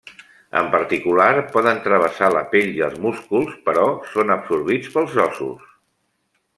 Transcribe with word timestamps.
En 0.61 0.69
particular, 0.75 1.27
poden 1.57 1.83
travessar 1.83 2.31
la 2.37 2.43
pell 2.55 2.73
i 2.79 2.83
els 2.87 2.97
músculs 3.05 3.55
però 3.69 3.87
són 4.15 4.37
absorbits 4.41 4.93
pels 4.99 5.19
ossos. 5.29 5.71